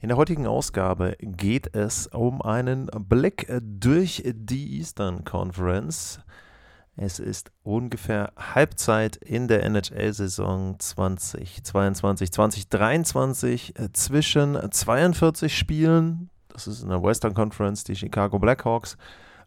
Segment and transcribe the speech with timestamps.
[0.00, 6.20] In der heutigen Ausgabe geht es um einen Blick durch die Eastern Conference.
[6.96, 16.90] Es ist ungefähr Halbzeit in der NHL-Saison 2022, 2023 zwischen 42 Spielen, das ist in
[16.90, 18.96] der Western Conference die Chicago Blackhawks,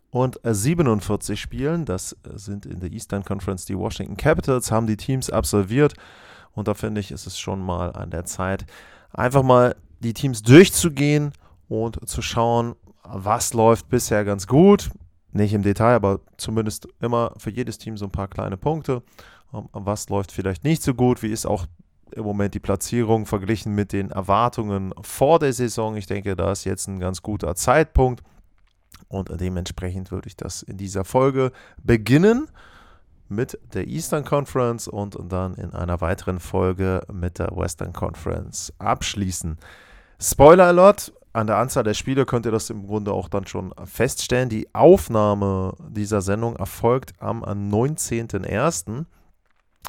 [0.09, 5.29] und 47 Spielen, das sind in der Eastern Conference die Washington Capitals, haben die Teams
[5.29, 5.93] absolviert.
[6.51, 8.65] Und da finde ich, ist es schon mal an der Zeit,
[9.13, 11.31] einfach mal die Teams durchzugehen
[11.67, 14.91] und zu schauen, was läuft bisher ganz gut.
[15.31, 19.01] Nicht im Detail, aber zumindest immer für jedes Team so ein paar kleine Punkte.
[19.53, 21.23] Ähm, was läuft vielleicht nicht so gut?
[21.23, 21.65] Wie ist auch
[22.11, 25.95] im Moment die Platzierung verglichen mit den Erwartungen vor der Saison?
[25.95, 28.23] Ich denke, da ist jetzt ein ganz guter Zeitpunkt.
[29.07, 32.47] Und dementsprechend würde ich das in dieser Folge beginnen
[33.29, 39.57] mit der Eastern Conference und dann in einer weiteren Folge mit der Western Conference abschließen.
[40.23, 43.73] Spoiler Alert, an der Anzahl der Spiele könnt ihr das im Grunde auch dann schon
[43.85, 44.49] feststellen.
[44.49, 49.05] Die Aufnahme dieser Sendung erfolgt am 19.01.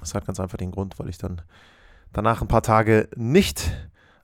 [0.01, 1.43] Das hat ganz einfach den Grund, weil ich dann
[2.15, 3.73] danach ein paar Tage nicht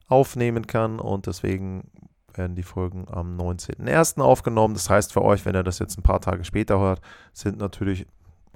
[0.07, 1.91] aufnehmen kann und deswegen
[2.33, 4.23] werden die Folgen am 19.01.
[4.23, 4.73] aufgenommen.
[4.73, 7.03] Das heißt für euch, wenn ihr das jetzt ein paar Tage später hört,
[7.35, 8.07] sind natürlich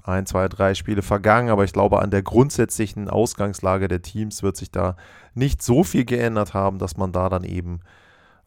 [0.03, 4.57] ein, zwei, drei Spiele vergangen, aber ich glaube, an der grundsätzlichen Ausgangslage der Teams wird
[4.57, 4.97] sich da
[5.33, 7.79] nicht so viel geändert haben, dass man da dann eben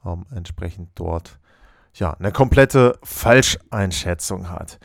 [0.05, 1.39] ähm, entsprechend dort
[1.95, 4.79] ja, eine komplette Falscheinschätzung hat.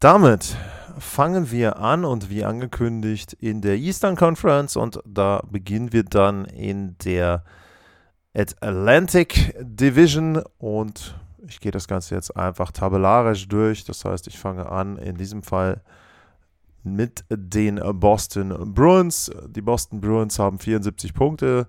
[0.00, 0.56] Damit
[0.98, 6.44] fangen wir an und wie angekündigt in der Eastern Conference und da beginnen wir dann
[6.44, 7.44] in der
[8.34, 13.84] Atlantic Division und ich gehe das Ganze jetzt einfach tabellarisch durch.
[13.84, 15.82] Das heißt, ich fange an in diesem Fall
[16.84, 19.30] mit den Boston Bruins.
[19.48, 21.68] Die Boston Bruins haben 74 Punkte,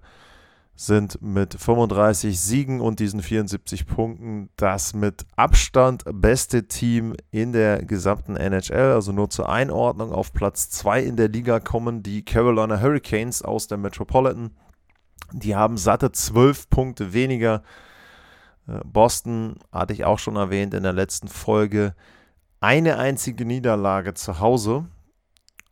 [0.75, 7.85] sind mit 35 Siegen und diesen 74 Punkten das mit Abstand beste Team in der
[7.85, 8.94] gesamten NHL.
[8.94, 13.68] Also nur zur Einordnung auf Platz 2 in der Liga kommen die Carolina Hurricanes aus
[13.68, 14.52] der Metropolitan.
[15.31, 17.63] Die haben satte 12 Punkte weniger.
[18.68, 21.96] Äh, Boston hatte ich auch schon erwähnt in der letzten Folge.
[22.59, 24.85] Eine einzige Niederlage zu Hause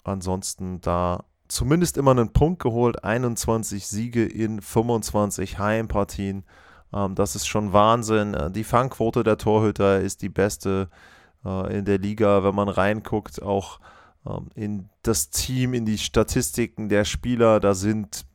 [0.04, 3.04] ansonsten da zumindest immer einen Punkt geholt.
[3.04, 6.44] 21 Siege in 25 Heimpartien.
[6.94, 8.34] Ähm, das ist schon Wahnsinn.
[8.34, 10.90] Äh, die Fangquote der Torhüter ist die beste
[11.46, 13.42] äh, in der Liga, wenn man reinguckt.
[13.42, 13.80] Auch
[14.26, 17.60] ähm, in das Team, in die Statistiken der Spieler.
[17.60, 18.26] Da sind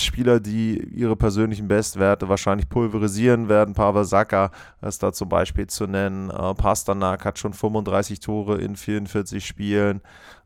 [0.00, 3.74] Spieler, die ihre persönlichen Bestwerte wahrscheinlich pulverisieren werden.
[3.74, 4.50] Pavel Saka
[4.80, 6.30] ist da zum Beispiel zu nennen.
[6.30, 10.00] Äh, Pasternak hat schon 35 Tore in 44 Spielen.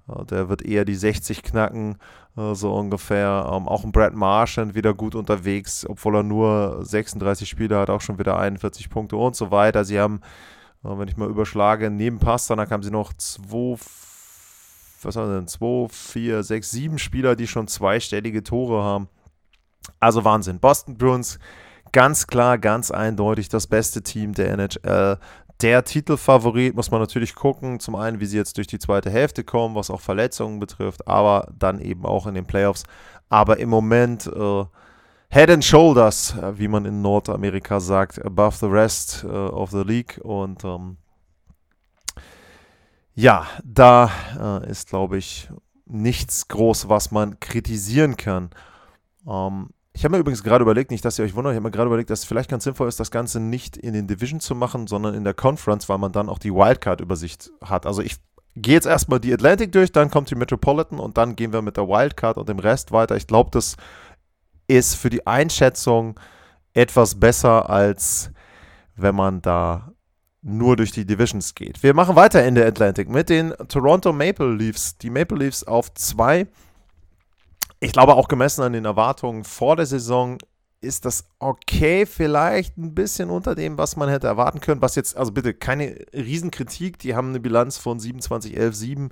[0.09, 1.99] Äh, der wird eher die 60 knacken,
[2.37, 3.50] äh, so ungefähr.
[3.53, 8.00] Ähm, auch ein Brad Marchand wieder gut unterwegs, obwohl er nur 36 Spiele hat, auch
[8.00, 9.84] schon wieder 41 Punkte und so weiter.
[9.84, 10.21] Sie haben,
[10.84, 13.77] äh, wenn ich mal überschlage, neben Pasternak haben sie noch zwei,
[15.03, 19.09] was haben sie denn, zwei, vier, sechs, sieben Spieler, die schon zweistellige Tore haben.
[20.00, 20.59] Also Wahnsinn.
[20.59, 21.38] Boston Bruins,
[21.93, 25.19] ganz klar, ganz eindeutig das beste Team der NHL
[25.62, 27.81] der Titelfavorit muss man natürlich gucken.
[27.81, 31.53] Zum einen, wie sie jetzt durch die zweite Hälfte kommen, was auch Verletzungen betrifft, aber
[31.59, 32.84] dann eben auch in den Playoffs.
[33.28, 34.65] Aber im Moment äh,
[35.28, 39.83] Head and Shoulders, äh, wie man in Nordamerika sagt, above the rest äh, of the
[39.83, 40.21] league.
[40.22, 40.99] Und ähm,
[43.15, 45.49] ja, da äh, ist, glaube ich,
[45.87, 48.50] nichts groß, was man kritisieren kann.
[49.27, 51.70] Ähm, ich habe mir übrigens gerade überlegt, nicht, dass ihr euch wundert, ich habe mir
[51.70, 54.54] gerade überlegt, dass es vielleicht ganz sinnvoll ist, das Ganze nicht in den Division zu
[54.54, 57.87] machen, sondern in der Conference, weil man dann auch die Wildcard-Übersicht hat.
[57.87, 58.16] Also ich
[58.56, 61.78] gehe jetzt erstmal die Atlantic durch, dann kommt die Metropolitan und dann gehen wir mit
[61.78, 63.16] der Wildcard und dem Rest weiter.
[63.16, 63.76] Ich glaube, das
[64.66, 66.20] ist für die Einschätzung
[66.75, 68.31] etwas besser, als
[68.96, 69.92] wenn man da
[70.42, 71.82] nur durch die Divisions geht.
[71.82, 74.99] Wir machen weiter in der Atlantic mit den Toronto Maple Leafs.
[74.99, 76.49] Die Maple Leafs auf zwei
[77.81, 80.38] ich glaube auch gemessen an den Erwartungen vor der Saison
[80.81, 84.82] ist das okay, vielleicht ein bisschen unter dem, was man hätte erwarten können.
[84.82, 89.08] Was jetzt, also bitte keine Riesenkritik, die haben eine Bilanz von 27, 11, 7.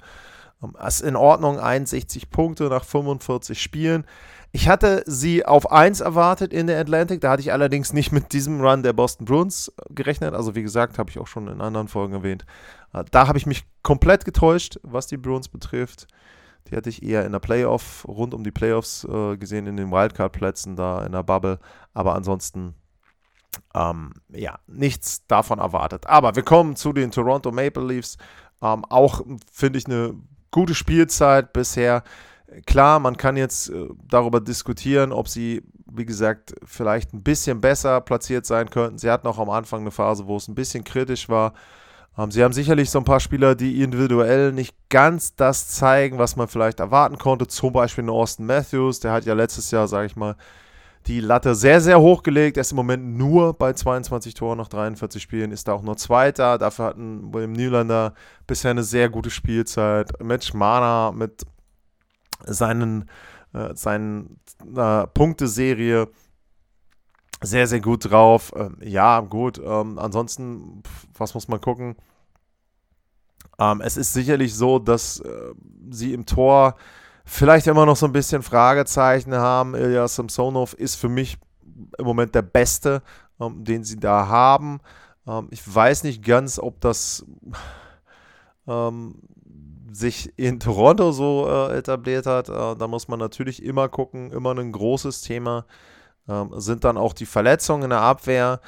[0.62, 4.04] Ähm, ist in Ordnung, 61 Punkte nach 45 Spielen.
[4.52, 7.20] Ich hatte sie auf 1 erwartet in der Atlantic.
[7.20, 10.32] Da hatte ich allerdings nicht mit diesem Run der Boston Bruins gerechnet.
[10.34, 12.44] Also wie gesagt, habe ich auch schon in anderen Folgen erwähnt.
[12.92, 16.06] Äh, da habe ich mich komplett getäuscht, was die Bruins betrifft.
[16.70, 19.90] Die hatte ich eher in der Playoff, rund um die Playoffs äh, gesehen, in den
[19.90, 21.58] Wildcard-Plätzen da in der Bubble.
[21.92, 22.74] Aber ansonsten,
[23.74, 26.06] ähm, ja, nichts davon erwartet.
[26.06, 28.16] Aber wir kommen zu den Toronto Maple Leafs.
[28.62, 29.20] Ähm, auch,
[29.52, 30.14] finde ich, eine
[30.50, 32.02] gute Spielzeit bisher.
[32.66, 38.00] Klar, man kann jetzt äh, darüber diskutieren, ob sie, wie gesagt, vielleicht ein bisschen besser
[38.00, 38.98] platziert sein könnten.
[38.98, 41.52] Sie hatten auch am Anfang eine Phase, wo es ein bisschen kritisch war.
[42.16, 46.36] Ähm, sie haben sicherlich so ein paar Spieler, die individuell nicht ganz das zeigen, was
[46.36, 47.46] man vielleicht erwarten konnte.
[47.46, 50.36] Zum Beispiel Austin Matthews, der hat ja letztes Jahr, sage ich mal,
[51.06, 52.56] die Latte sehr, sehr hoch gelegt.
[52.56, 55.96] Er ist im Moment nur bei 22 Toren nach 43 Spielen, ist da auch nur
[55.96, 56.56] Zweiter.
[56.56, 58.14] Dafür hatten William Nylander
[58.46, 60.18] bisher eine sehr gute Spielzeit.
[60.22, 61.44] Mitch Mana mit
[62.46, 63.10] seinen,
[63.52, 64.40] äh, seinen
[64.74, 66.08] äh, Punkteserie
[67.44, 68.52] sehr, sehr gut drauf.
[68.56, 69.60] Ähm, ja, gut.
[69.64, 70.82] Ähm, ansonsten,
[71.16, 71.96] was muss man gucken?
[73.58, 75.54] Ähm, es ist sicherlich so, dass äh,
[75.90, 76.76] sie im Tor
[77.24, 79.74] vielleicht immer noch so ein bisschen Fragezeichen haben.
[79.74, 81.38] Ilya Samsonov ist für mich
[81.98, 83.02] im Moment der Beste,
[83.40, 84.80] ähm, den sie da haben.
[85.26, 87.24] Ähm, ich weiß nicht ganz, ob das
[89.92, 94.58] sich in Toronto so äh, etabliert hat, äh, da muss man natürlich immer gucken, immer
[94.58, 95.66] ein großes Thema.
[96.28, 98.60] Ähm, sind dann auch die Verletzungen in der Abwehr,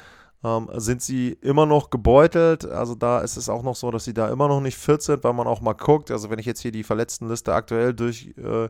[0.43, 2.65] ähm, sind sie immer noch gebeutelt?
[2.65, 5.23] Also da ist es auch noch so, dass sie da immer noch nicht fit sind,
[5.23, 6.11] weil man auch mal guckt.
[6.11, 8.69] Also wenn ich jetzt hier die Verletztenliste aktuell durchgehe,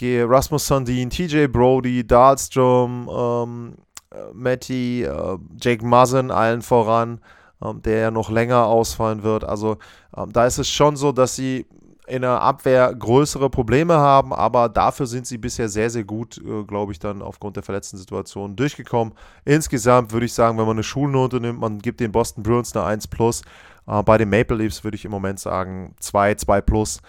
[0.00, 3.74] äh, Rasmus Sandin, TJ Brody, Dahlstrom, ähm,
[4.10, 7.20] äh, Matty, äh, Jake Muzzin allen voran
[7.62, 9.44] ähm, der ja noch länger ausfallen wird.
[9.44, 9.78] Also
[10.16, 11.66] ähm, da ist es schon so, dass sie
[12.08, 16.64] in der Abwehr größere Probleme haben, aber dafür sind sie bisher sehr, sehr gut, äh,
[16.64, 19.14] glaube ich, dann aufgrund der verletzten Situation durchgekommen.
[19.44, 22.84] Insgesamt würde ich sagen, wenn man eine Schulnote nimmt, man gibt den Boston Bruins eine
[22.84, 23.42] 1 plus.
[23.86, 27.00] Äh, bei den Maple Leafs würde ich im Moment sagen 2, 2 plus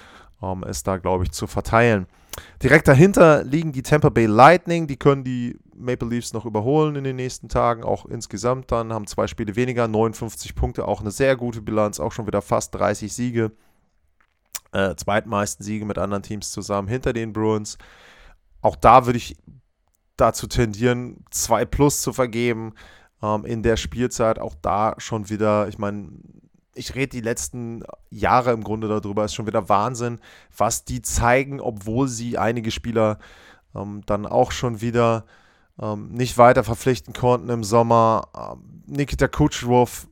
[0.42, 2.08] ähm, ist da, glaube ich, zu verteilen.
[2.64, 7.04] Direkt dahinter liegen die Tampa Bay Lightning, die können die Maple Leafs noch überholen in
[7.04, 11.36] den nächsten Tagen, auch insgesamt dann, haben zwei Spiele weniger, 59 Punkte, auch eine sehr
[11.36, 13.52] gute Bilanz, auch schon wieder fast 30 Siege
[14.72, 17.78] äh, zweitmeisten Siege mit anderen Teams zusammen hinter den Bruins.
[18.62, 19.38] Auch da würde ich
[20.18, 22.74] dazu tendieren, 2 plus zu vergeben
[23.22, 24.40] ähm, in der Spielzeit.
[24.40, 26.10] Auch da schon wieder, ich meine,
[26.76, 30.20] ich rede die letzten Jahre im Grunde darüber, ist schon wieder Wahnsinn,
[30.56, 33.20] was die zeigen, obwohl sie einige Spieler
[33.76, 35.26] ähm, dann auch schon wieder
[35.82, 38.28] ähm, nicht weiter verpflichten konnten im Sommer.
[38.36, 40.08] Ähm, Nikita Kucherov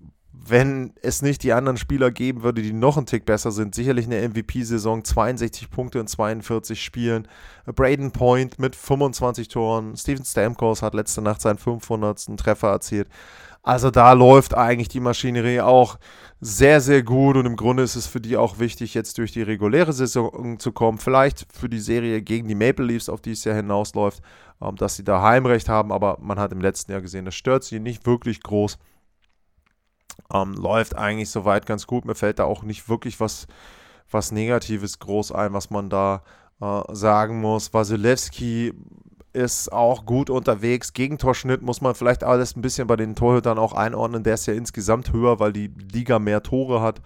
[0.49, 4.05] wenn es nicht die anderen Spieler geben würde, die noch einen Tick besser sind, sicherlich
[4.05, 7.27] eine MVP-Saison, 62 Punkte in 42 Spielen.
[7.65, 9.95] Braden Point mit 25 Toren.
[9.97, 12.37] Steven Stamkos hat letzte Nacht seinen 500.
[12.37, 13.07] Treffer erzielt.
[13.67, 15.99] Also da läuft eigentlich die Maschinerie auch
[16.39, 19.41] sehr, sehr gut und im Grunde ist es für die auch wichtig, jetzt durch die
[19.41, 20.99] reguläre Saison zu kommen.
[20.99, 24.21] Vielleicht für die Serie gegen die Maple Leafs, auf die es ja hinausläuft,
[24.61, 27.65] ähm, dass sie da Heimrecht haben, aber man hat im letzten Jahr gesehen, das stört
[27.65, 28.77] sie nicht wirklich groß.
[30.33, 32.05] Ähm, läuft eigentlich soweit ganz gut.
[32.05, 33.47] Mir fällt da auch nicht wirklich was,
[34.11, 36.23] was Negatives groß ein, was man da
[36.61, 37.73] äh, sagen muss.
[37.73, 38.73] Wasilewski
[39.33, 40.93] ist auch gut unterwegs.
[40.93, 44.23] Gegentorschnitt muss man vielleicht alles ein bisschen bei den Torhütern auch einordnen.
[44.23, 47.01] Der ist ja insgesamt höher, weil die Liga mehr Tore hat.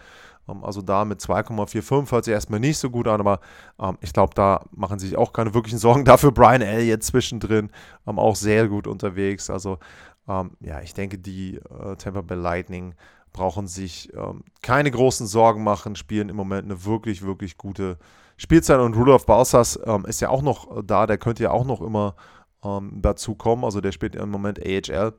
[0.47, 3.39] Ähm, also da mit 2,45 hört sich erstmal nicht so gut an, aber
[3.79, 6.05] ähm, ich glaube, da machen sich auch keine wirklichen Sorgen.
[6.05, 7.69] Dafür Brian Elliott zwischendrin
[8.07, 9.49] ähm, auch sehr gut unterwegs.
[9.49, 9.79] Also
[10.27, 12.95] ähm, ja, ich denke, die äh, Tampa Bay Lightning
[13.33, 17.97] brauchen sich ähm, keine großen Sorgen machen, spielen im Moment eine wirklich, wirklich gute
[18.37, 18.79] Spielzeit.
[18.79, 21.81] Und Rudolf Bausas ähm, ist ja auch noch äh, da, der könnte ja auch noch
[21.81, 22.15] immer
[22.63, 23.63] ähm, dazu kommen.
[23.63, 25.13] Also der spielt im Moment AHL.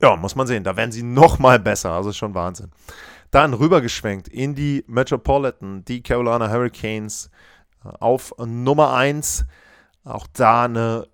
[0.00, 1.92] Ja, muss man sehen, da werden sie noch mal besser.
[1.92, 2.70] Also schon Wahnsinn.
[3.30, 7.30] Dann rübergeschwenkt in die Metropolitan, die Carolina Hurricanes
[7.84, 9.46] äh, auf Nummer 1.
[10.04, 11.06] Auch da eine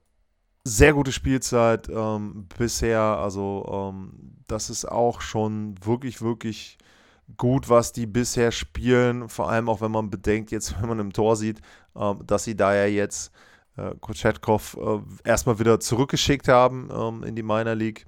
[0.67, 3.01] sehr gute Spielzeit ähm, bisher.
[3.01, 6.79] Also ähm, das ist auch schon wirklich, wirklich
[7.37, 9.29] gut, was die bisher spielen.
[9.29, 11.61] Vor allem auch, wenn man bedenkt, jetzt, wenn man im Tor sieht,
[11.95, 13.33] ähm, dass sie da ja jetzt
[13.77, 18.07] äh, Kochetkov äh, erstmal wieder zurückgeschickt haben ähm, in die Minor League.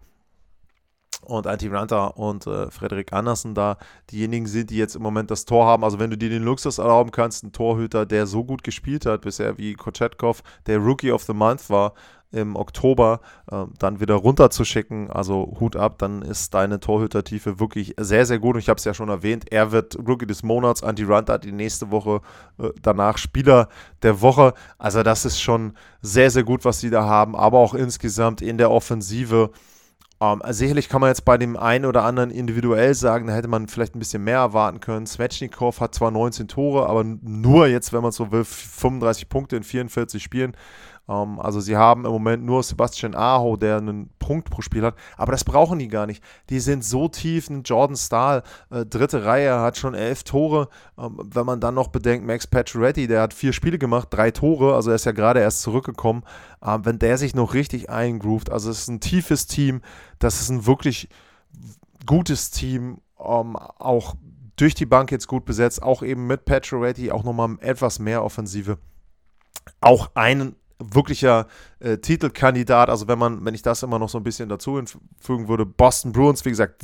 [1.23, 3.77] und Antti Ranta und äh, Frederik Andersen da
[4.11, 5.85] diejenigen sind, die jetzt im Moment das Tor haben.
[5.85, 9.21] Also wenn du dir den Luxus erlauben kannst, ein Torhüter, der so gut gespielt hat
[9.23, 11.93] bisher wie Kochetkov, der Rookie of the Month war
[12.31, 13.21] im Oktober,
[13.51, 18.55] äh, dann wieder runterzuschicken, also Hut ab, dann ist deine Torhütertiefe wirklich sehr, sehr gut.
[18.55, 21.53] Und ich habe es ja schon erwähnt, er wird Rookie des Monats, Antti Ranta die
[21.53, 22.21] nächste Woche
[22.59, 23.69] äh, danach Spieler
[24.03, 24.55] der Woche.
[24.79, 28.59] Also das ist schon sehr, sehr gut, was sie da haben, aber auch insgesamt in
[28.59, 29.51] der Offensive
[30.21, 33.69] ähm, sicherlich kann man jetzt bei dem einen oder anderen individuell sagen, da hätte man
[33.69, 35.07] vielleicht ein bisschen mehr erwarten können.
[35.07, 39.63] Svechnikov hat zwar 19 Tore, aber nur jetzt, wenn man so will, 35 Punkte in
[39.63, 40.57] 44 Spielen.
[41.09, 44.85] Um, ähm, also sie haben im Moment nur Sebastian Aho, der einen Punkt pro Spiel
[44.85, 46.23] hat, aber das brauchen die gar nicht.
[46.51, 50.69] Die sind so tief, ein Jordan Stahl, äh, dritte Reihe, hat schon elf Tore.
[50.99, 54.75] Ähm, wenn man dann noch bedenkt, Max Pacioretty, der hat vier Spiele gemacht, drei Tore,
[54.75, 56.25] also er ist ja gerade erst zurückgekommen.
[56.63, 59.81] Ähm, wenn der sich noch richtig eingroovt, also es ist ein tiefes Team,
[60.19, 61.09] das ist ein wirklich
[62.05, 64.15] gutes Team, ähm, auch
[64.57, 68.77] durch die Bank jetzt gut besetzt, auch eben mit Pacioretty, auch nochmal etwas mehr Offensive.
[69.81, 71.47] Auch einen wirklicher
[71.81, 75.49] äh, Titelkandidat, also wenn man, wenn ich das immer noch so ein bisschen dazu hinzufügen
[75.49, 76.83] würde, Boston Bruins, wie gesagt,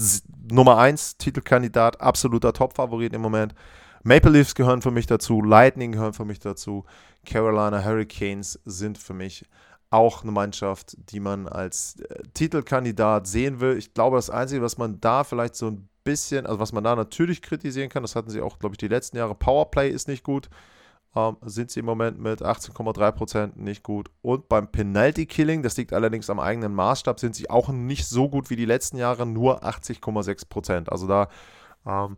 [0.51, 3.55] Nummer 1 Titelkandidat, absoluter Topfavorit im Moment.
[4.03, 6.85] Maple Leafs gehören für mich dazu, Lightning gehören für mich dazu,
[7.25, 9.47] Carolina Hurricanes sind für mich
[9.91, 13.79] auch eine Mannschaft, die man als äh, Titelkandidat sehen will.
[13.79, 16.97] Ich glaube, das Einzige, was man da vielleicht so ein bisschen, also was man da
[16.97, 20.25] natürlich kritisieren kann, das hatten sie auch, glaube ich, die letzten Jahre, Powerplay ist nicht
[20.25, 20.51] gut
[21.16, 24.11] ähm, sind sie im Moment mit 18,3% nicht gut.
[24.23, 28.28] Und beim Penalty Killing, das liegt allerdings am eigenen Maßstab, sind sie auch nicht so
[28.28, 30.88] gut wie die letzten Jahre, nur 80,6%.
[30.88, 31.28] Also da
[31.87, 32.16] ähm,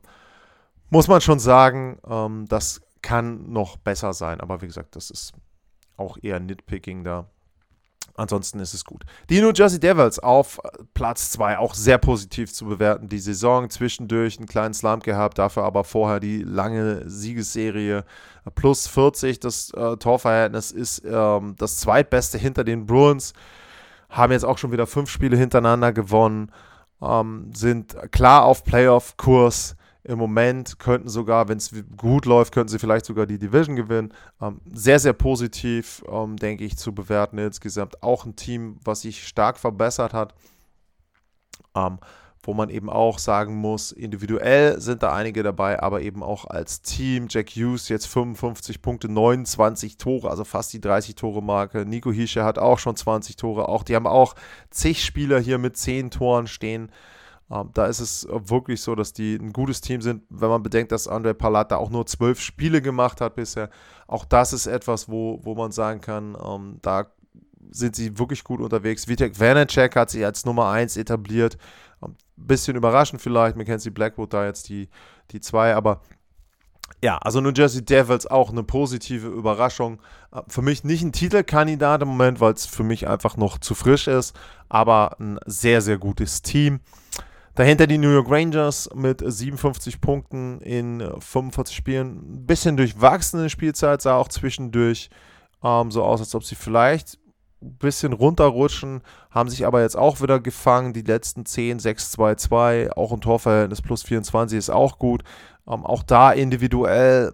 [0.91, 4.41] muss man schon sagen, ähm, das kann noch besser sein.
[4.41, 5.33] Aber wie gesagt, das ist
[5.97, 7.29] auch eher Nitpicking da.
[8.17, 9.05] Ansonsten ist es gut.
[9.29, 10.59] Die New Jersey Devils auf
[10.95, 13.09] Platz 2 auch sehr positiv zu bewerten.
[13.09, 18.05] Die Saison zwischendurch einen kleinen Slump gehabt, dafür aber vorher die lange Siegesserie
[18.55, 19.41] plus 40.
[19.41, 23.35] Das äh, Torverhältnis ist ähm, das zweitbeste hinter den Bruins.
[24.09, 26.51] Haben jetzt auch schon wieder fünf Spiele hintereinander gewonnen.
[27.03, 32.79] Ähm, sind klar auf Playoff-Kurs im Moment könnten sogar, wenn es gut läuft, könnten sie
[32.79, 34.13] vielleicht sogar die Division gewinnen.
[34.41, 38.03] Ähm, sehr, sehr positiv, ähm, denke ich, zu bewerten insgesamt.
[38.03, 40.35] Auch ein Team, was sich stark verbessert hat.
[41.75, 41.99] Ähm,
[42.43, 46.81] wo man eben auch sagen muss, individuell sind da einige dabei, aber eben auch als
[46.81, 47.27] Team.
[47.29, 51.85] Jack Hughes jetzt 55 Punkte, 29 Tore, also fast die 30-Tore-Marke.
[51.85, 53.69] Nico Hische hat auch schon 20 Tore.
[53.69, 54.37] Auch die haben auch
[54.71, 56.93] zig Spieler hier mit 10 Toren stehen.
[57.51, 60.93] Ähm, da ist es wirklich so, dass die ein gutes Team sind, wenn man bedenkt,
[60.93, 63.71] dass Andre Palata auch nur zwölf Spiele gemacht hat bisher.
[64.07, 67.07] Auch das ist etwas, wo, wo man sagen kann, ähm, da
[67.71, 69.09] sind sie wirklich gut unterwegs.
[69.09, 71.57] Vitek Vanacek hat sich als Nummer 1 etabliert.
[72.01, 74.89] Ein ähm, bisschen überraschend vielleicht, Mackenzie Blackwood da jetzt die,
[75.31, 76.01] die zwei, aber
[77.03, 80.01] ja, also New Jersey Devils auch eine positive Überraschung.
[80.33, 83.75] Äh, für mich nicht ein Titelkandidat im Moment, weil es für mich einfach noch zu
[83.75, 84.37] frisch ist,
[84.69, 86.81] aber ein sehr, sehr gutes Team.
[87.57, 92.35] Dahinter die New York Rangers mit 57 Punkten in 45 Spielen.
[92.35, 95.09] Ein bisschen durchwachsene Spielzeit, sah auch zwischendurch
[95.65, 97.19] ähm, so aus, als ob sie vielleicht
[97.63, 100.93] ein bisschen runterrutschen, haben sich aber jetzt auch wieder gefangen.
[100.93, 105.23] Die letzten 10, 6, 2, 2, auch ein Torverhältnis plus 24 ist auch gut.
[105.67, 107.33] Ähm, auch da individuell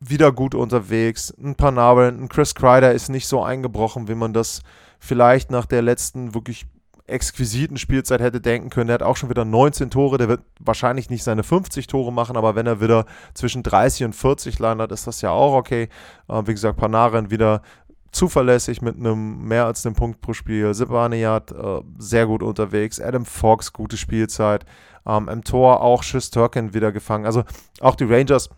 [0.00, 1.30] wieder gut unterwegs.
[1.38, 4.62] Ein Panarin, ein Chris Kreider ist nicht so eingebrochen, wie man das
[4.98, 6.64] vielleicht nach der letzten wirklich
[7.08, 8.90] exquisiten Spielzeit hätte denken können.
[8.90, 10.18] Er hat auch schon wieder 19 Tore.
[10.18, 14.14] Der wird wahrscheinlich nicht seine 50 Tore machen, aber wenn er wieder zwischen 30 und
[14.14, 15.88] 40 landet, ist das ja auch okay.
[16.28, 17.62] Äh, wie gesagt, Panarin wieder
[18.12, 20.72] zuverlässig mit einem mehr als einem Punkt pro Spiel.
[20.74, 23.00] Sibaniat äh, sehr gut unterwegs.
[23.00, 24.64] Adam Fox, gute Spielzeit.
[25.06, 27.26] Ähm, Im Tor auch Schiss Turkin wieder gefangen.
[27.26, 27.44] Also
[27.80, 28.50] auch die Rangers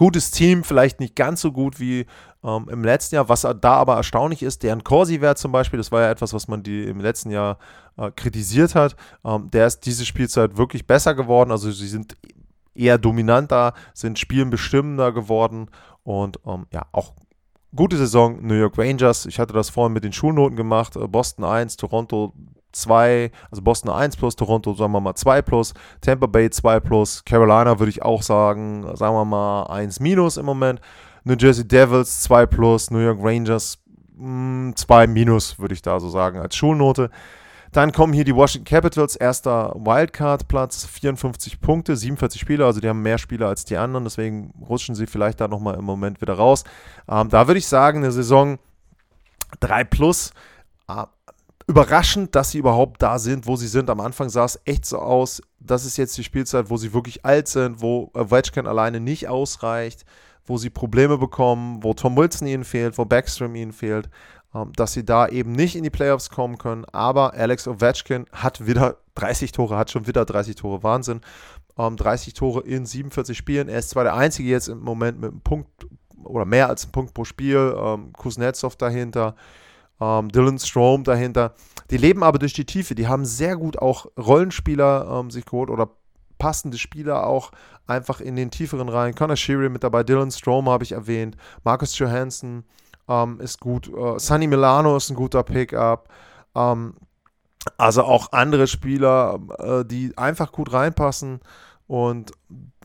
[0.00, 2.06] gutes Team, vielleicht nicht ganz so gut wie
[2.44, 3.28] ähm, im letzten Jahr.
[3.28, 6.62] Was da aber erstaunlich ist, deren Corsi-Wert zum Beispiel, das war ja etwas, was man
[6.62, 7.58] die im letzten Jahr
[7.96, 11.50] äh, kritisiert hat, ähm, der ist diese Spielzeit wirklich besser geworden.
[11.50, 12.16] Also sie sind
[12.74, 15.68] eher dominanter, sind spielbestimmender geworden
[16.02, 17.12] und ähm, ja, auch
[17.74, 19.26] gute Saison New York Rangers.
[19.26, 20.96] Ich hatte das vorhin mit den Schulnoten gemacht.
[20.96, 22.32] Äh, Boston 1, Toronto
[22.72, 27.24] 2, also Boston 1 plus, Toronto sagen wir mal 2 plus, Tampa Bay 2 plus,
[27.24, 30.80] Carolina würde ich auch sagen, sagen wir mal 1 minus im Moment,
[31.30, 33.78] New Jersey Devils 2 plus, New York Rangers
[34.18, 37.08] 2 mm, minus, würde ich da so sagen, als Schulnote.
[37.70, 43.02] Dann kommen hier die Washington Capitals, erster Wildcard-Platz, 54 Punkte, 47 Spieler, also die haben
[43.02, 46.64] mehr Spieler als die anderen, deswegen rutschen sie vielleicht da nochmal im Moment wieder raus.
[47.08, 48.58] Ähm, da würde ich sagen, eine Saison
[49.60, 50.32] 3 plus,
[51.68, 53.88] überraschend, dass sie überhaupt da sind, wo sie sind.
[53.88, 57.24] Am Anfang sah es echt so aus, das ist jetzt die Spielzeit, wo sie wirklich
[57.24, 60.04] alt sind, wo Ovechkin alleine nicht ausreicht,
[60.50, 64.10] wo sie Probleme bekommen, wo Tom Wilson ihnen fehlt, wo Backstrom ihnen fehlt,
[64.54, 66.84] ähm, dass sie da eben nicht in die Playoffs kommen können.
[66.86, 71.20] Aber Alex Ovechkin hat wieder 30 Tore, hat schon wieder 30 Tore, Wahnsinn.
[71.76, 73.68] 30 ähm, Tore in 47 Spielen.
[73.68, 75.86] Er ist zwar der Einzige jetzt im Moment mit einem Punkt
[76.24, 77.74] oder mehr als einem Punkt pro Spiel.
[77.78, 79.34] Ähm, Kuznetsov dahinter
[80.00, 81.54] ähm, Dylan Strom dahinter.
[81.90, 82.94] Die leben aber durch die Tiefe.
[82.94, 85.90] Die haben sehr gut auch Rollenspieler ähm, sich geholt oder
[86.38, 87.52] passende Spieler auch
[87.90, 89.14] einfach in den tieferen Reihen.
[89.14, 92.64] Connor Sheary mit dabei, Dylan Strom habe ich erwähnt, Marcus Johansson
[93.08, 96.08] ähm, ist gut, äh, Sunny Milano ist ein guter Pickup.
[96.54, 96.94] Ähm,
[97.76, 101.40] also auch andere Spieler, äh, die einfach gut reinpassen.
[101.86, 102.32] Und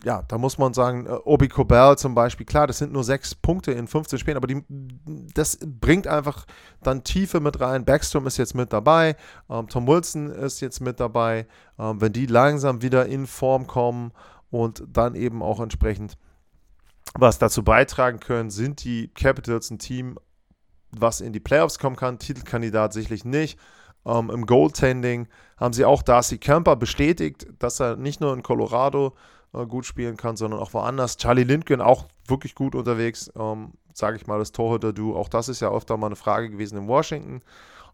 [0.03, 3.35] ja, da muss man sagen, äh, Obi Cobell zum Beispiel, klar, das sind nur sechs
[3.35, 4.63] Punkte in 15 Spielen, aber die,
[5.33, 6.45] das bringt einfach
[6.81, 7.85] dann Tiefe mit rein.
[7.85, 9.15] Backstrom ist jetzt mit dabei,
[9.49, 11.47] ähm, Tom Wilson ist jetzt mit dabei.
[11.79, 14.11] Ähm, wenn die langsam wieder in Form kommen
[14.55, 16.17] und dann eben auch entsprechend
[17.13, 20.17] was dazu beitragen können, sind die Capitals ein Team,
[20.91, 22.19] was in die Playoffs kommen kann.
[22.19, 23.59] Titelkandidat sicherlich nicht.
[24.05, 29.13] Ähm, Im Goaltending haben sie auch Darcy Kemper bestätigt, dass er nicht nur in Colorado
[29.53, 31.17] äh, gut spielen kann, sondern auch woanders.
[31.17, 35.17] Charlie Lindgren auch wirklich gut unterwegs, ähm, sage ich mal, das Torhüter-Du.
[35.17, 37.41] Auch das ist ja öfter mal eine Frage gewesen in Washington.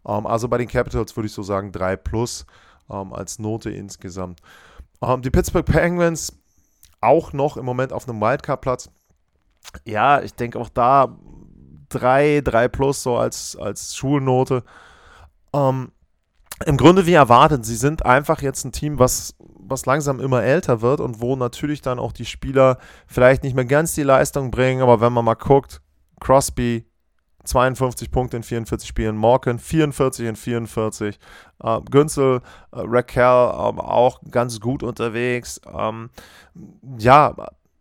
[0.06, 2.46] Ähm, also bei den Capitals würde ich so sagen 3 plus
[2.88, 4.40] ähm, als Note insgesamt.
[5.02, 6.32] Ähm, die Pittsburgh Penguins
[7.02, 8.90] auch noch im Moment auf einem Wildcard-Platz.
[9.84, 11.16] Ja, ich denke auch da
[11.88, 14.64] 3, 3 plus so als, als Schulnote.
[15.52, 15.92] Ähm,
[16.66, 17.64] im Grunde wie erwartet.
[17.64, 21.82] Sie sind einfach jetzt ein Team, was, was langsam immer älter wird und wo natürlich
[21.82, 24.82] dann auch die Spieler vielleicht nicht mehr ganz die Leistung bringen.
[24.82, 25.82] Aber wenn man mal guckt,
[26.20, 26.86] Crosby
[27.44, 31.18] 52 Punkte in 44 Spielen, Morgan 44 in 44,
[31.62, 32.40] äh, Günzel, äh,
[32.72, 35.60] Raquel äh, auch ganz gut unterwegs.
[35.72, 36.10] Ähm,
[36.98, 37.34] ja,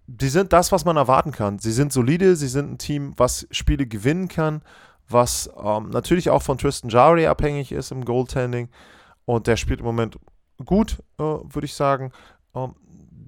[0.08, 1.60] die sind das, was man erwarten kann.
[1.60, 4.62] Sie sind solide, sie sind ein Team, was Spiele gewinnen kann
[5.12, 8.70] was ähm, natürlich auch von Tristan Jari abhängig ist im Goaltending.
[9.26, 10.18] Und der spielt im Moment
[10.66, 12.12] gut, äh, würde ich sagen.
[12.56, 12.76] Ähm,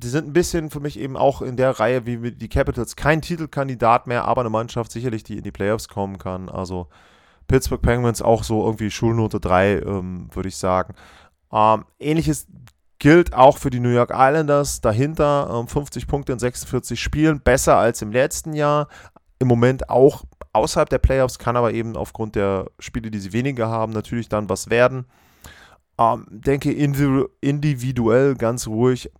[0.03, 3.21] die sind ein bisschen für mich eben auch in der Reihe wie die Capitals kein
[3.21, 6.49] Titelkandidat mehr, aber eine Mannschaft sicherlich, die in die Playoffs kommen kann.
[6.49, 6.87] Also
[7.47, 10.95] Pittsburgh Penguins auch so irgendwie Schulnote 3, ähm, würde ich sagen.
[11.51, 12.47] Ähm, ähnliches
[12.99, 14.81] gilt auch für die New York Islanders.
[14.81, 18.87] Dahinter 50 ähm, Punkte in 46 Spielen, besser als im letzten Jahr.
[19.39, 23.67] Im Moment auch außerhalb der Playoffs, kann aber eben aufgrund der Spiele, die sie weniger
[23.67, 25.05] haben, natürlich dann was werden.
[25.97, 29.11] Ähm, denke individuell ganz ruhig.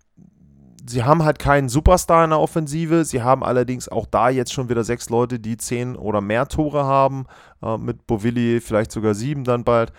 [0.86, 3.06] Sie haben halt keinen Superstar in der Offensive.
[3.06, 6.84] Sie haben allerdings auch da jetzt schon wieder sechs Leute, die zehn oder mehr Tore
[6.84, 7.26] haben.
[7.62, 9.93] Äh, mit Bovilli vielleicht sogar sieben dann bald.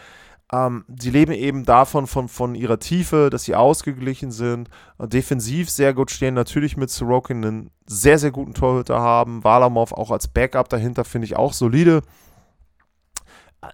[0.52, 4.68] Ähm, sie leben eben davon, von, von ihrer Tiefe, dass sie ausgeglichen sind,
[4.98, 9.92] äh, defensiv sehr gut stehen, natürlich mit Sorokin einen sehr, sehr guten Torhüter haben, Walamov
[9.92, 12.02] auch als Backup dahinter finde ich auch solide.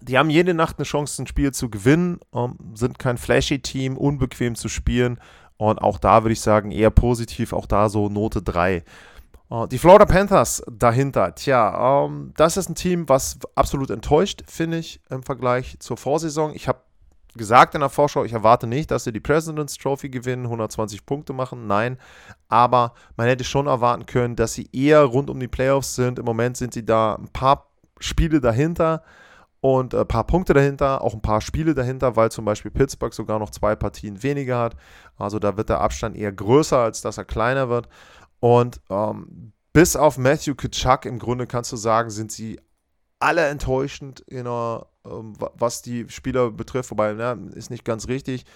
[0.01, 3.97] Die haben jede Nacht eine Chance, ein Spiel zu gewinnen, ähm, sind kein flashy Team,
[3.97, 5.19] unbequem zu spielen
[5.61, 8.83] und auch da würde ich sagen eher positiv, auch da so Note 3.
[9.51, 14.79] Uh, die Florida Panthers dahinter, tja, ähm, das ist ein Team, was absolut enttäuscht, finde
[14.79, 16.55] ich, im Vergleich zur Vorsaison.
[16.55, 16.81] Ich habe
[17.37, 21.35] gesagt in der Vorschau, ich erwarte nicht, dass sie die President's Trophy gewinnen, 120 Punkte
[21.35, 21.99] machen, nein,
[22.49, 26.19] aber man hätte schon erwarten können, dass sie eher rund um die Playoffs sind.
[26.19, 27.67] Im Moment sind sie da ein paar
[27.99, 29.03] Spiele dahinter
[29.61, 33.39] und ein paar Punkte dahinter, auch ein paar Spiele dahinter, weil zum Beispiel Pittsburgh sogar
[33.39, 34.77] noch zwei Partien weniger hat.
[35.17, 37.89] Also da wird der Abstand eher größer, als dass er kleiner wird.
[38.41, 42.59] Und ähm, bis auf Matthew Kitschak im Grunde kannst du sagen, sind sie
[43.19, 46.91] alle enttäuschend, know, ähm, was die Spieler betrifft.
[46.91, 48.47] Wobei, ne, ist nicht ganz richtig.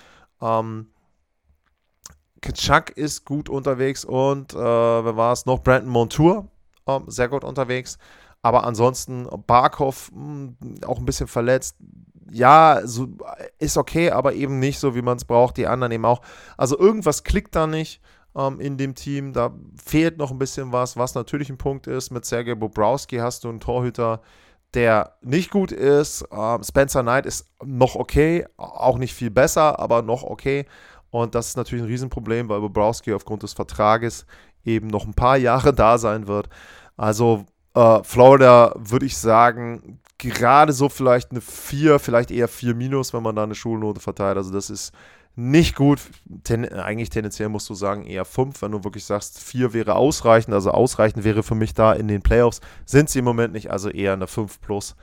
[0.40, 0.88] Ähm,
[2.40, 5.62] Kitschak ist gut unterwegs und äh, wer war es noch?
[5.62, 6.49] Brandon Montour,
[6.87, 7.99] ähm, sehr gut unterwegs.
[8.45, 11.77] Aber ansonsten Barkov mh, hm, auch ein bisschen verletzt.
[12.31, 13.09] Ja, so,
[13.59, 15.57] ist okay, aber eben nicht so, wie man es braucht.
[15.57, 16.21] Die anderen eben auch.
[16.59, 18.03] Also irgendwas klickt da nicht
[18.37, 19.33] ähm, in dem Team.
[19.33, 22.11] Da fehlt noch ein bisschen was, was natürlich ein Punkt ist.
[22.11, 24.21] Mit Sergej Bobrowski hast du einen Torhüter,
[24.75, 26.27] der nicht gut ist.
[26.31, 30.67] Ähm, Spencer Knight ist noch okay, auch nicht viel besser, aber noch okay.
[31.09, 34.27] Und das ist natürlich ein Riesenproblem, weil Bobrowski aufgrund des Vertrages
[34.67, 36.51] eben noch ein paar Jahre da sein wird.
[36.99, 43.13] Also äh, Florida würde ich sagen, gerade so vielleicht eine 4, vielleicht eher 4 minus,
[43.13, 44.37] wenn man da eine Schulnote verteilt.
[44.37, 44.93] Also das ist
[45.37, 46.01] nicht gut.
[46.45, 50.55] Ten, eigentlich tendenziell musst du sagen eher 5, wenn du wirklich sagst, 4 wäre ausreichend.
[50.55, 52.61] Also ausreichend wäre für mich da in den Playoffs.
[52.87, 54.95] Sind sie im Moment nicht, also eher eine 5 plus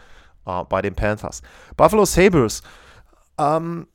[0.45, 1.41] äh, bei den Panthers.
[1.75, 2.63] Buffalo Sabres.
[3.37, 3.87] Ähm,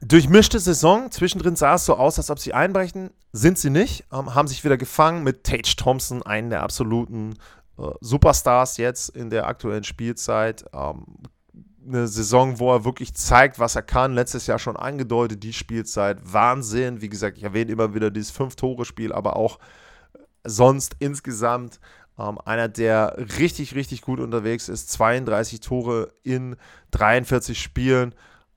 [0.00, 1.10] durchmischte Saison.
[1.10, 3.10] Zwischendrin sah es so aus, als ob sie einbrechen.
[3.32, 4.04] Sind sie nicht.
[4.12, 7.34] Ähm, haben sich wieder gefangen mit Tage Thompson, einen der absoluten
[7.78, 10.64] äh, Superstars jetzt in der aktuellen Spielzeit.
[10.72, 11.04] Ähm,
[11.86, 14.14] eine Saison, wo er wirklich zeigt, was er kann.
[14.14, 16.18] Letztes Jahr schon angedeutet, die Spielzeit.
[16.22, 17.00] Wahnsinn.
[17.00, 19.58] Wie gesagt, ich erwähne immer wieder dieses Fünf-Tore-Spiel, aber auch
[20.44, 21.80] sonst insgesamt
[22.18, 24.90] ähm, einer, der richtig, richtig gut unterwegs ist.
[24.90, 26.56] 32 Tore in
[26.90, 28.14] 43 Spielen.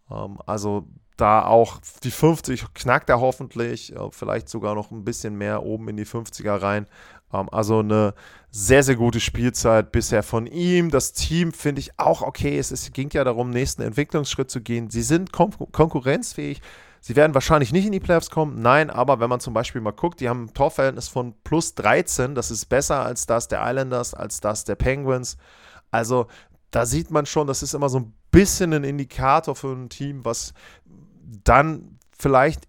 [0.09, 0.87] Ähm, also
[1.19, 5.89] da auch die 50 knackt er hoffentlich, äh, vielleicht sogar noch ein bisschen mehr oben
[5.89, 6.88] in die 50er rein.
[7.34, 8.13] Ähm, also eine
[8.51, 10.91] sehr, sehr gute Spielzeit bisher von ihm.
[10.91, 12.58] Das Team finde ich auch okay.
[12.58, 14.89] Es ging ja darum, nächsten Entwicklungsschritt zu gehen.
[14.89, 16.62] Sie sind kon konkurrenzfähig.
[17.01, 19.91] Sie werden wahrscheinlich nicht in die Playoffs kommen, nein, aber wenn man zum Beispiel mal
[19.91, 24.13] guckt, die haben ein Torverhältnis von plus 13, das ist besser als das der Islanders,
[24.13, 25.38] als das der Penguins.
[25.91, 26.27] Also
[26.71, 30.25] da sieht man schon, das ist immer so ein bisschen ein Indikator für ein Team,
[30.25, 30.53] was
[31.43, 32.67] dann vielleicht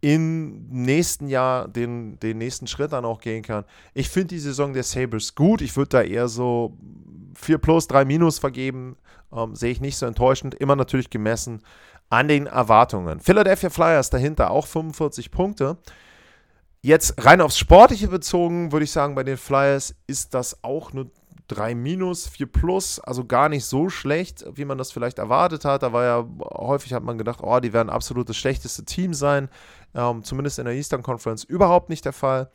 [0.00, 3.64] im nächsten Jahr den, den nächsten Schritt dann auch gehen kann.
[3.94, 5.60] Ich finde die Saison der Sabres gut.
[5.60, 6.76] Ich würde da eher so
[7.34, 8.96] 4 plus, 3 minus vergeben.
[9.32, 10.54] Ähm, Sehe ich nicht so enttäuschend.
[10.54, 11.62] Immer natürlich gemessen
[12.10, 13.20] an den Erwartungen.
[13.20, 15.78] Philadelphia Flyers dahinter auch 45 Punkte.
[16.80, 21.10] Jetzt rein aufs Sportliche bezogen, würde ich sagen, bei den Flyers ist das auch nur
[21.48, 25.82] 3 minus, 4 plus, also gar nicht so schlecht, wie man das vielleicht erwartet hat.
[25.82, 29.48] Da war ja häufig hat man gedacht, oh, die werden absolut das schlechteste Team sein.
[29.94, 32.50] Ähm, zumindest in der Eastern Conference überhaupt nicht der Fall.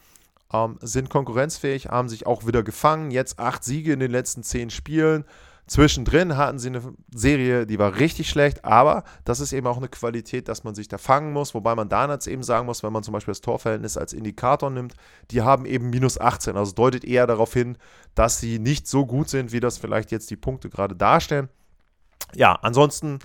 [0.53, 3.12] Ähm, sind konkurrenzfähig, haben sich auch wieder gefangen.
[3.12, 5.25] Jetzt acht Siege in den letzten zehn Spielen.
[5.65, 6.82] Zwischendrin hatten sie eine
[7.13, 10.89] Serie, die war richtig schlecht, aber das ist eben auch eine Qualität, dass man sich
[10.89, 11.54] da fangen muss.
[11.54, 14.69] Wobei man da jetzt eben sagen muss, wenn man zum Beispiel das Torverhältnis als Indikator
[14.69, 14.93] nimmt,
[15.32, 16.58] die haben eben minus 18.
[16.58, 17.78] Also deutet eher darauf hin,
[18.13, 21.47] dass sie nicht so gut sind, wie das vielleicht jetzt die Punkte gerade darstellen.
[22.36, 23.19] Ja, ansonsten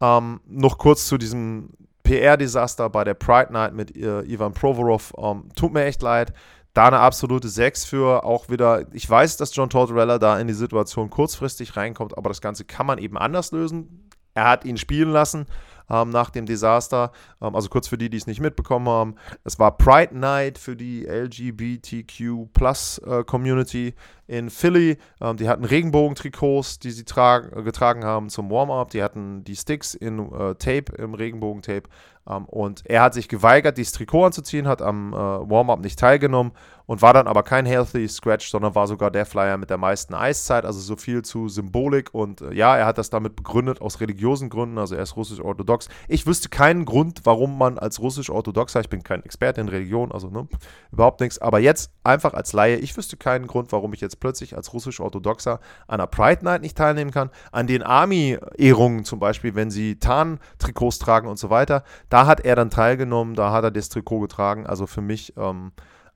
[0.00, 1.70] ähm, noch kurz zu diesem
[2.04, 5.12] PR-Desaster bei der Pride Night mit äh, Ivan Provorov.
[5.18, 6.32] Ähm, tut mir echt leid.
[6.74, 8.86] Da eine absolute 6 für auch wieder.
[8.94, 12.86] Ich weiß, dass John Tortorella da in die Situation kurzfristig reinkommt, aber das Ganze kann
[12.86, 14.08] man eben anders lösen.
[14.34, 15.46] Er hat ihn spielen lassen
[15.90, 17.12] ähm, nach dem Desaster.
[17.40, 19.16] Ähm, also kurz für die, die es nicht mitbekommen haben.
[19.44, 23.94] Es war Pride Night für die LGBTQ Plus äh, Community
[24.32, 24.96] in Philly.
[25.20, 28.90] Ähm, die hatten Regenbogentrikots, die sie getragen haben zum Warm-up.
[28.90, 31.88] Die hatten die Sticks in äh, Tape, im Regenbogentape.
[32.26, 36.52] Ähm, und er hat sich geweigert, dieses Trikot anzuziehen, hat am äh, Warm-up nicht teilgenommen
[36.86, 40.14] und war dann aber kein Healthy Scratch, sondern war sogar der Flyer mit der meisten
[40.14, 42.12] Eiszeit, also so viel zu Symbolik.
[42.12, 45.88] Und äh, ja, er hat das damit begründet aus religiösen Gründen, also er ist russisch-orthodox.
[46.08, 50.28] Ich wüsste keinen Grund, warum man als russisch-orthodoxer, ich bin kein Experte in Religion, also
[50.28, 50.46] ne,
[50.92, 54.56] überhaupt nichts, aber jetzt einfach als Laie, ich wüsste keinen Grund, warum ich jetzt plötzlich
[54.56, 59.70] als russisch-orthodoxer an einer Pride Night nicht teilnehmen kann, an den Army-Ehrungen zum Beispiel, wenn
[59.70, 63.88] sie Tarn-Trikots tragen und so weiter da hat er dann teilgenommen, da hat er das
[63.88, 64.66] Trikot getragen.
[64.66, 65.72] Also für mich ähm,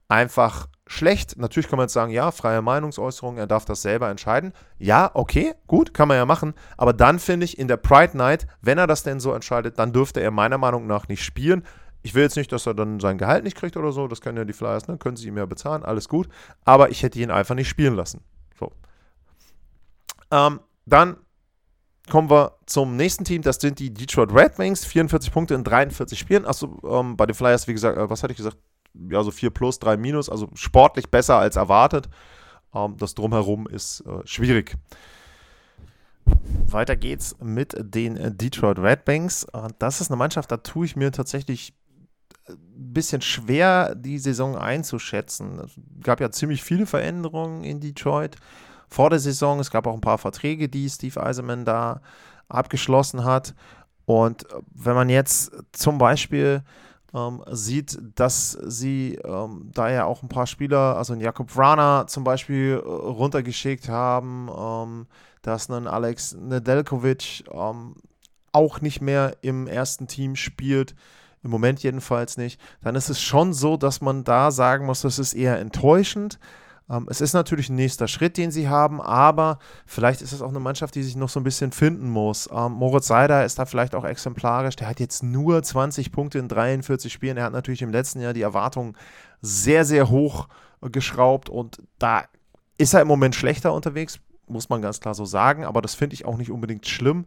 [0.07, 1.37] einfach schlecht.
[1.37, 4.53] Natürlich kann man jetzt sagen, ja, freie Meinungsäußerung, er darf das selber entscheiden.
[4.77, 6.53] Ja, okay, gut, kann man ja machen.
[6.77, 9.91] Aber dann finde ich in der Pride Night, wenn er das denn so entscheidet, dann
[9.91, 11.63] dürfte er meiner Meinung nach nicht spielen.
[12.03, 14.37] Ich will jetzt nicht, dass er dann sein Gehalt nicht kriegt oder so, das können
[14.37, 14.97] ja die Flyers, ne?
[14.97, 16.29] können sie ihm ja bezahlen, alles gut.
[16.63, 18.21] Aber ich hätte ihn einfach nicht spielen lassen.
[18.57, 18.71] So.
[20.31, 21.17] Ähm, dann
[22.09, 23.41] kommen wir zum nächsten Team.
[23.41, 24.85] Das sind die Detroit Red Wings.
[24.85, 26.45] 44 Punkte in 43 Spielen.
[26.45, 28.57] Achso, ähm, bei den Flyers, wie gesagt, äh, was hatte ich gesagt?
[28.93, 30.29] Ja, so 4 plus, 3 minus.
[30.29, 32.09] Also sportlich besser als erwartet.
[32.73, 34.75] Ähm, das Drumherum ist äh, schwierig.
[36.65, 39.43] Weiter geht's mit den Detroit Red Wings.
[39.53, 41.73] Äh, das ist eine Mannschaft, da tue ich mir tatsächlich äh,
[42.75, 45.59] bisschen schwer, die Saison einzuschätzen.
[45.59, 45.71] Es
[46.03, 48.35] gab ja ziemlich viele Veränderungen in Detroit
[48.87, 49.59] vor der Saison.
[49.59, 52.01] Es gab auch ein paar Verträge, die Steve Eiserman da
[52.49, 53.53] abgeschlossen hat.
[54.05, 56.63] Und äh, wenn man jetzt zum Beispiel
[57.13, 62.07] ähm, sieht, dass sie ähm, da ja auch ein paar Spieler, also einen Jakob Vrana
[62.07, 65.07] zum Beispiel äh, runtergeschickt haben, ähm,
[65.41, 67.95] dass ein Alex Nedeljkovic ähm,
[68.51, 70.95] auch nicht mehr im ersten Team spielt,
[71.43, 75.19] im Moment jedenfalls nicht, dann ist es schon so, dass man da sagen muss, das
[75.19, 76.39] ist eher enttäuschend.
[76.89, 80.49] Ähm, es ist natürlich ein nächster Schritt, den sie haben, aber vielleicht ist es auch
[80.49, 82.49] eine Mannschaft, die sich noch so ein bisschen finden muss.
[82.51, 84.75] Ähm, Moritz Seider ist da vielleicht auch exemplarisch.
[84.75, 87.37] Der hat jetzt nur 20 Punkte in 43 Spielen.
[87.37, 88.95] Er hat natürlich im letzten Jahr die Erwartungen
[89.41, 90.47] sehr, sehr hoch
[90.81, 92.23] äh, geschraubt und da
[92.77, 96.13] ist er im Moment schlechter unterwegs, muss man ganz klar so sagen, aber das finde
[96.13, 97.25] ich auch nicht unbedingt schlimm,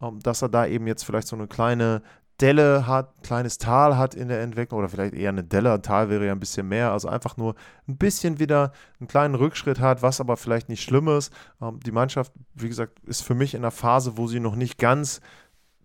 [0.00, 2.02] ähm, dass er da eben jetzt vielleicht so eine kleine
[2.40, 6.10] Delle hat, kleines Tal hat in der Entwicklung oder vielleicht eher eine Delle, ein Tal
[6.10, 7.54] wäre ja ein bisschen mehr, also einfach nur
[7.86, 11.32] ein bisschen wieder einen kleinen Rückschritt hat, was aber vielleicht nicht schlimm ist.
[11.60, 14.78] Ähm, die Mannschaft, wie gesagt, ist für mich in einer Phase, wo sie noch nicht
[14.78, 15.20] ganz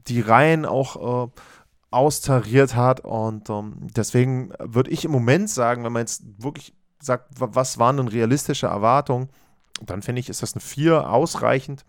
[0.07, 1.31] die Reihen auch äh,
[1.91, 3.01] austariert hat.
[3.01, 7.97] Und ähm, deswegen würde ich im Moment sagen, wenn man jetzt wirklich sagt, was waren
[7.97, 9.29] denn realistische Erwartungen,
[9.81, 11.86] dann finde ich, ist das eine 4 ausreichend.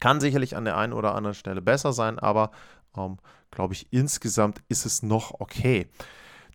[0.00, 2.50] Kann sicherlich an der einen oder anderen Stelle besser sein, aber
[2.96, 3.18] ähm,
[3.52, 5.86] glaube ich, insgesamt ist es noch okay.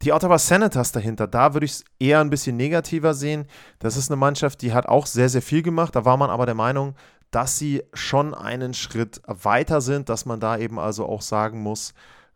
[0.03, 3.45] Die Ottawa Senators dahinter, da würde ich es eher ein bisschen negativer sehen.
[3.79, 5.95] Das ist eine Mannschaft, die hat auch sehr, sehr viel gemacht.
[5.95, 6.95] Da war man aber der Meinung,
[7.31, 11.93] dass sie schon einen Schritt weiter sind, dass man da eben also auch sagen muss,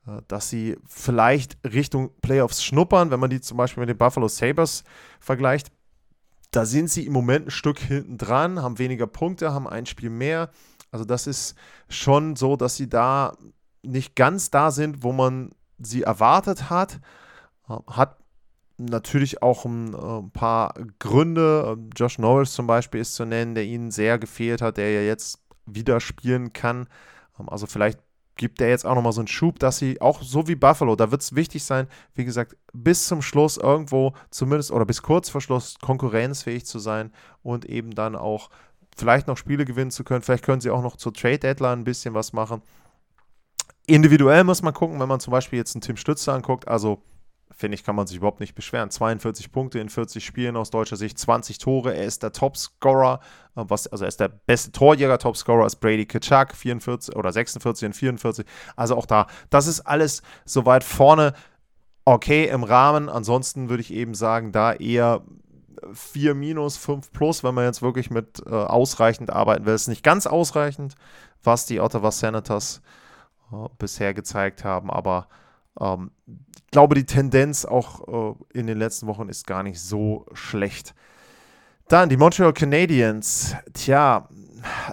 [0.08, 4.28] äh, dass sie vielleicht Richtung Playoffs schnuppern, wenn man die zum Beispiel mit den Buffalo
[4.28, 4.84] Sabres
[5.20, 5.72] vergleicht.
[6.50, 10.10] Da sind sie im Moment ein Stück hinten dran, haben weniger Punkte, haben ein Spiel
[10.10, 10.50] mehr.
[10.92, 11.56] Also das ist
[11.88, 13.38] schon so, dass sie da
[13.84, 17.00] nicht ganz da sind, wo man sie erwartet hat.
[17.70, 18.18] Äh, hat
[18.78, 21.78] natürlich auch ein, äh, ein, paar Gründe.
[21.96, 25.40] Josh Norris zum Beispiel ist zu nennen, der ihnen sehr gefehlt hat, der ja jetzt
[25.66, 26.88] wieder spielen kann.
[27.40, 28.00] Ähm, also vielleicht
[28.36, 31.12] gibt der jetzt auch nochmal so einen Schub, dass sie auch so wie Buffalo, da
[31.12, 35.42] wird es wichtig sein, wie gesagt, bis zum Schluss irgendwo zumindest oder bis kurz vor
[35.42, 37.12] Schluss konkurrenzfähig zu sein
[37.44, 38.50] und eben dann auch
[38.98, 40.22] vielleicht noch Spiele gewinnen zu können.
[40.22, 42.62] Vielleicht können sie auch noch zur Trade Deadline ein bisschen was machen.
[43.88, 47.02] Individuell muss man gucken, wenn man zum Beispiel jetzt einen Tim Stützer anguckt, also
[47.62, 48.90] finde ich, kann man sich überhaupt nicht beschweren.
[48.90, 51.94] 42 Punkte in 40 Spielen aus deutscher Sicht, 20 Tore.
[51.94, 53.20] Er ist der Topscorer,
[53.56, 57.86] äh, was, also er ist der beste Torjäger, Topscorer ist Brady Kitschak, 44 oder 46
[57.86, 58.46] in 44.
[58.76, 61.34] Also auch da, das ist alles soweit vorne
[62.04, 63.10] okay im Rahmen.
[63.10, 65.22] Ansonsten würde ich eben sagen, da eher
[65.94, 69.74] 4 minus, 5 plus, wenn man jetzt wirklich mit äh, ausreichend arbeiten will.
[69.74, 70.96] Es ist nicht ganz ausreichend,
[71.44, 73.01] was die Ottawa Senators äh,
[73.78, 75.28] bisher gezeigt haben, aber
[75.80, 80.26] ähm, ich glaube, die Tendenz auch äh, in den letzten Wochen ist gar nicht so
[80.34, 80.94] schlecht.
[81.88, 83.56] Dann die Montreal Canadiens.
[83.74, 84.30] Tja,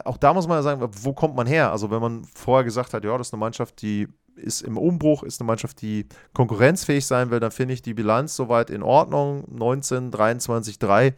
[0.04, 1.70] auch da muss man ja sagen, wo kommt man her?
[1.70, 5.22] Also, wenn man vorher gesagt hat, ja, das ist eine Mannschaft, die ist im Umbruch,
[5.22, 9.44] ist eine Mannschaft, die konkurrenzfähig sein will, dann finde ich die Bilanz soweit in Ordnung.
[9.48, 11.14] 19, 23, 3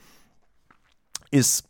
[1.30, 1.68] ist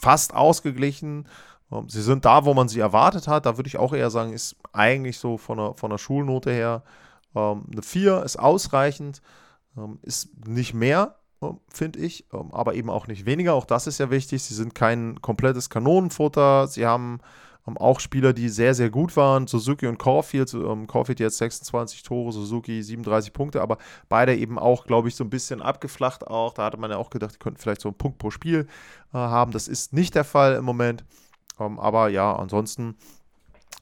[0.00, 1.28] fast ausgeglichen.
[1.72, 3.46] Ähm, sie sind da, wo man sie erwartet hat.
[3.46, 6.82] Da würde ich auch eher sagen, ist eigentlich so von der, von der Schulnote her
[7.36, 9.20] ähm, eine 4 ist ausreichend,
[9.76, 13.54] ähm, ist nicht mehr, ähm, finde ich, ähm, aber eben auch nicht weniger.
[13.54, 14.42] Auch das ist ja wichtig.
[14.42, 16.66] Sie sind kein komplettes Kanonenfutter.
[16.66, 17.20] Sie haben
[17.68, 19.46] ähm, auch Spieler, die sehr, sehr gut waren.
[19.46, 20.56] Suzuki und Caulfield.
[20.88, 23.76] Caulfield jetzt 26 Tore, Suzuki 37 Punkte, aber
[24.08, 26.54] beide eben auch, glaube ich, so ein bisschen abgeflacht auch.
[26.54, 28.66] Da hatte man ja auch gedacht, die könnten vielleicht so einen Punkt pro Spiel
[29.12, 29.52] äh, haben.
[29.52, 31.04] Das ist nicht der Fall im Moment.
[31.56, 32.96] Aber ja, ansonsten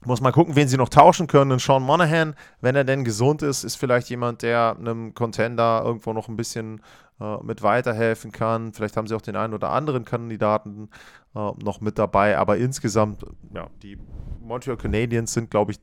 [0.04, 1.52] muss mal gucken, wen sie noch tauschen können.
[1.52, 6.12] Und Sean Monahan, wenn er denn gesund ist, ist vielleicht jemand, der einem Contender irgendwo
[6.12, 6.82] noch ein bisschen
[7.20, 8.72] äh, mit weiterhelfen kann.
[8.72, 10.90] Vielleicht haben sie auch den einen oder anderen Kandidaten
[11.34, 12.36] äh, noch mit dabei.
[12.38, 13.98] Aber insgesamt, ja, die
[14.40, 15.80] Montreal Canadiens sind, glaube ich,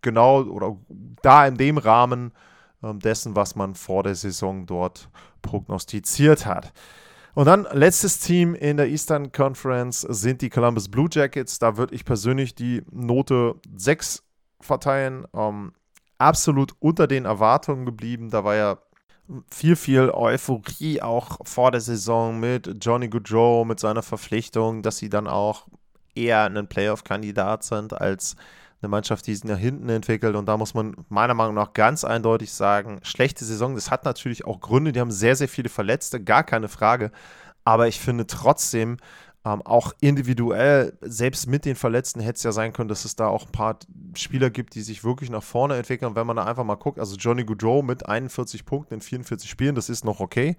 [0.00, 0.76] genau oder
[1.22, 2.32] da in dem Rahmen
[2.82, 5.08] äh, dessen, was man vor der Saison dort
[5.42, 6.72] prognostiziert hat.
[7.34, 11.58] Und dann letztes Team in der Eastern Conference sind die Columbus Blue Jackets.
[11.58, 14.22] Da würde ich persönlich die Note 6
[14.60, 15.26] verteilen.
[15.34, 15.72] Ähm,
[16.18, 18.30] absolut unter den Erwartungen geblieben.
[18.30, 18.78] Da war ja
[19.50, 25.08] viel, viel Euphorie auch vor der Saison mit Johnny Goodrow, mit seiner Verpflichtung, dass sie
[25.08, 25.68] dann auch
[26.14, 28.36] eher ein Playoff-Kandidat sind als
[28.82, 30.34] eine Mannschaft, die sich nach hinten entwickelt.
[30.36, 34.44] Und da muss man meiner Meinung nach ganz eindeutig sagen, schlechte Saison, das hat natürlich
[34.44, 34.92] auch Gründe.
[34.92, 37.10] Die haben sehr, sehr viele Verletzte, gar keine Frage.
[37.64, 38.98] Aber ich finde trotzdem,
[39.44, 43.26] ähm, auch individuell, selbst mit den Verletzten hätte es ja sein können, dass es da
[43.26, 43.76] auch ein paar
[44.14, 46.10] Spieler gibt, die sich wirklich nach vorne entwickeln.
[46.10, 49.50] Und wenn man da einfach mal guckt, also Johnny Goodrow mit 41 Punkten in 44
[49.50, 50.56] Spielen, das ist noch okay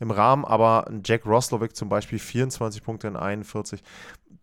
[0.00, 3.82] im Rahmen, aber Jack Roslovic zum Beispiel 24 Punkte in 41.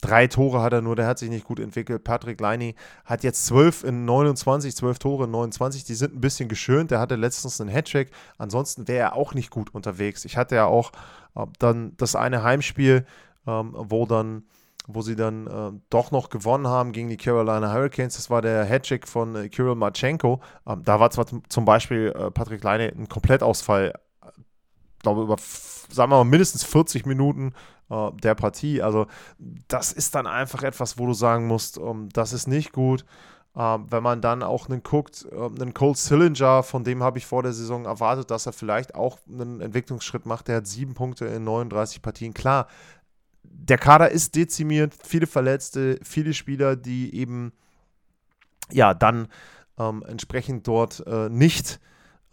[0.01, 2.05] Drei Tore hat er nur, der hat sich nicht gut entwickelt.
[2.05, 5.83] Patrick Leini hat jetzt 12 in 29, 12 Tore in 29.
[5.83, 6.91] Die sind ein bisschen geschönt.
[6.91, 8.11] Der hatte letztens einen Hattrick.
[8.37, 10.23] Ansonsten wäre er auch nicht gut unterwegs.
[10.23, 10.91] Ich hatte ja auch
[11.35, 13.05] äh, dann das eine Heimspiel,
[13.45, 14.43] ähm, wo dann
[14.91, 18.15] wo sie dann äh, doch noch gewonnen haben gegen die Carolina Hurricanes.
[18.15, 20.41] Das war der Hattrick von äh, Kirill Marchenko.
[20.65, 23.93] Ähm, da war zwar zum Beispiel äh, Patrick Leine ein Komplettausfall,
[24.25, 27.53] ich glaube über, sagen wir mal, mindestens 40 Minuten
[27.89, 28.81] äh, der Partie.
[28.81, 29.07] Also
[29.67, 33.05] das ist dann einfach etwas, wo du sagen musst, ähm, das ist nicht gut.
[33.55, 37.25] Ähm, wenn man dann auch einen guckt, äh, einen Cold Sillinger, von dem habe ich
[37.25, 40.47] vor der Saison erwartet, dass er vielleicht auch einen Entwicklungsschritt macht.
[40.47, 42.33] Der hat sieben Punkte in 39 Partien.
[42.33, 42.67] Klar,
[43.43, 47.51] der Kader ist dezimiert, viele Verletzte, viele Spieler, die eben
[48.71, 49.27] ja dann
[49.79, 51.79] ähm, entsprechend dort äh, nicht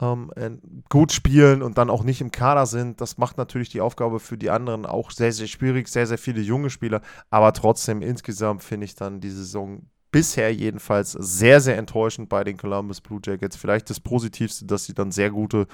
[0.00, 0.50] ähm, äh,
[0.88, 3.00] gut spielen und dann auch nicht im Kader sind.
[3.00, 5.88] Das macht natürlich die Aufgabe für die anderen auch sehr, sehr schwierig.
[5.88, 9.82] Sehr, sehr viele junge Spieler, aber trotzdem insgesamt finde ich dann die Saison
[10.12, 13.56] bisher jedenfalls sehr, sehr enttäuschend bei den Columbus Blue Jackets.
[13.56, 15.66] Vielleicht das Positivste, dass sie dann sehr gute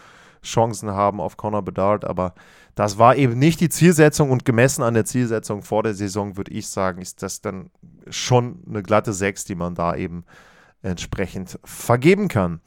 [0.43, 2.35] Chancen haben auf Connor Bedard, aber
[2.75, 6.53] das war eben nicht die Zielsetzung und gemessen an der Zielsetzung vor der Saison würde
[6.53, 7.71] ich sagen, ist das dann
[8.09, 10.25] schon eine glatte 6, die man da eben
[10.83, 12.61] entsprechend vergeben kann.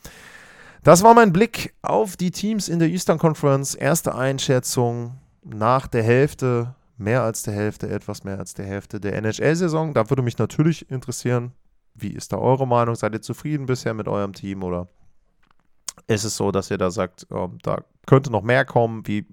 [0.85, 3.73] Das war mein Blick auf die Teams in der Eastern Conference.
[3.73, 9.15] Erste Einschätzung nach der Hälfte, mehr als der Hälfte, etwas mehr als der Hälfte der
[9.15, 9.95] NHL-Saison.
[9.95, 11.53] Da würde mich natürlich interessieren,
[11.95, 12.93] wie ist da eure Meinung?
[12.93, 14.87] Seid ihr zufrieden bisher mit eurem Team oder
[16.05, 19.07] ist es so, dass ihr da sagt, ähm, da könnte noch mehr kommen?
[19.07, 19.25] Wie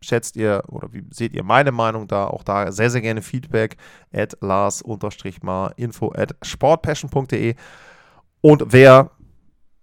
[0.00, 2.26] schätzt ihr oder wie seht ihr meine Meinung da?
[2.26, 3.76] Auch da sehr, sehr gerne Feedback
[4.12, 7.54] at lars-mar info at sportpassion.de
[8.40, 9.12] und wer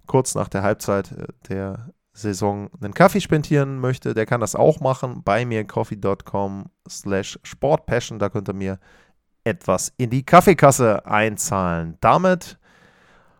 [0.07, 4.79] kurz nach der Halbzeit äh, der Saison einen Kaffee spendieren möchte, der kann das auch
[4.79, 8.19] machen bei mir coffee.com slash sportpassion.
[8.19, 8.79] Da könnt ihr mir
[9.43, 11.97] etwas in die Kaffeekasse einzahlen.
[12.01, 12.59] Damit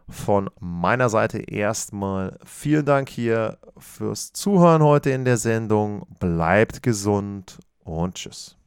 [0.09, 6.07] von meiner Seite erstmal vielen Dank hier fürs Zuhören heute in der Sendung.
[6.19, 8.57] Bleibt gesund und tschüss.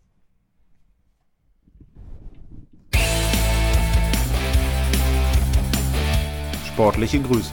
[6.66, 7.52] Sportliche Grüße.